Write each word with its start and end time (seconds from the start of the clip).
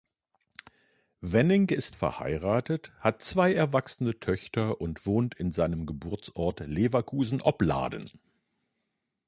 Wenning 1.19 1.69
ist 1.69 1.95
verheiratet, 1.95 2.91
hat 2.97 3.21
zwei 3.21 3.53
erwachsene 3.53 4.19
Töchter 4.19 4.81
und 4.81 5.05
wohnt 5.05 5.35
in 5.35 5.51
seinem 5.51 5.85
Geburtsort 5.85 6.61
Leverkusen-Opladen. 6.61 8.09